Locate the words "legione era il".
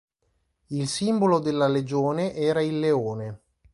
1.67-2.79